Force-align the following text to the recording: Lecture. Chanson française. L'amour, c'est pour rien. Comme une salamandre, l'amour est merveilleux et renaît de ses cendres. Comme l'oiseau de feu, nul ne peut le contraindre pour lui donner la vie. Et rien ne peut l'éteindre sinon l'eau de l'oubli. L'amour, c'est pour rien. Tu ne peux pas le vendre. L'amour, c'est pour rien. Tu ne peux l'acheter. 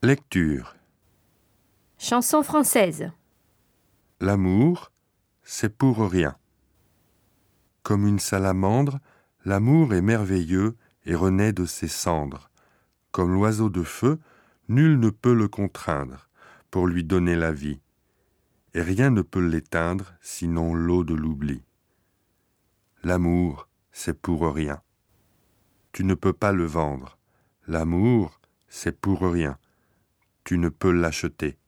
Lecture. 0.00 0.76
Chanson 1.98 2.44
française. 2.44 3.10
L'amour, 4.20 4.92
c'est 5.42 5.76
pour 5.76 6.08
rien. 6.08 6.36
Comme 7.82 8.06
une 8.06 8.20
salamandre, 8.20 9.00
l'amour 9.44 9.94
est 9.94 10.00
merveilleux 10.00 10.76
et 11.04 11.16
renaît 11.16 11.52
de 11.52 11.64
ses 11.64 11.88
cendres. 11.88 12.48
Comme 13.10 13.34
l'oiseau 13.34 13.70
de 13.70 13.82
feu, 13.82 14.20
nul 14.68 15.00
ne 15.00 15.10
peut 15.10 15.34
le 15.34 15.48
contraindre 15.48 16.28
pour 16.70 16.86
lui 16.86 17.02
donner 17.02 17.34
la 17.34 17.50
vie. 17.50 17.80
Et 18.74 18.82
rien 18.82 19.10
ne 19.10 19.22
peut 19.22 19.44
l'éteindre 19.44 20.14
sinon 20.20 20.74
l'eau 20.74 21.02
de 21.02 21.14
l'oubli. 21.14 21.64
L'amour, 23.02 23.68
c'est 23.90 24.16
pour 24.16 24.54
rien. 24.54 24.80
Tu 25.90 26.04
ne 26.04 26.14
peux 26.14 26.32
pas 26.32 26.52
le 26.52 26.66
vendre. 26.66 27.18
L'amour, 27.66 28.40
c'est 28.68 28.96
pour 28.96 29.22
rien. 29.22 29.58
Tu 30.48 30.56
ne 30.56 30.70
peux 30.70 30.92
l'acheter. 30.92 31.58